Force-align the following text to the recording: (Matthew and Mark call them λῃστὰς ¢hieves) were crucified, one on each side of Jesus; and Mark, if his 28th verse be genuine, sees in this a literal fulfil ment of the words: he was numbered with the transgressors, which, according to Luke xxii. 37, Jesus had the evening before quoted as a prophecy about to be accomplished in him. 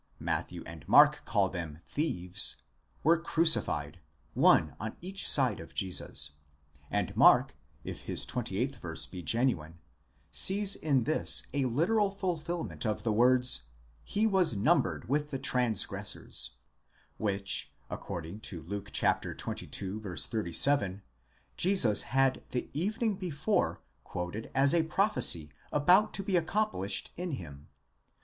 (Matthew 0.19 0.63
and 0.65 0.83
Mark 0.87 1.25
call 1.25 1.47
them 1.49 1.75
λῃστὰς 1.85 2.31
¢hieves) 2.33 2.55
were 3.03 3.19
crucified, 3.21 3.99
one 4.33 4.75
on 4.79 4.97
each 4.99 5.29
side 5.29 5.59
of 5.59 5.75
Jesus; 5.75 6.31
and 6.89 7.15
Mark, 7.15 7.55
if 7.83 8.01
his 8.05 8.25
28th 8.25 8.77
verse 8.77 9.05
be 9.05 9.21
genuine, 9.21 9.77
sees 10.31 10.75
in 10.75 11.03
this 11.03 11.45
a 11.53 11.65
literal 11.65 12.09
fulfil 12.09 12.63
ment 12.63 12.83
of 12.83 13.03
the 13.03 13.13
words: 13.13 13.65
he 14.03 14.25
was 14.25 14.55
numbered 14.57 15.07
with 15.07 15.29
the 15.29 15.37
transgressors, 15.37 16.55
which, 17.17 17.71
according 17.87 18.39
to 18.39 18.63
Luke 18.63 18.89
xxii. 18.89 19.67
37, 19.67 21.01
Jesus 21.57 22.01
had 22.01 22.41
the 22.49 22.71
evening 22.73 23.17
before 23.17 23.81
quoted 24.03 24.49
as 24.55 24.73
a 24.73 24.81
prophecy 24.81 25.51
about 25.71 26.11
to 26.15 26.23
be 26.23 26.35
accomplished 26.37 27.13
in 27.17 27.33
him. 27.33 27.67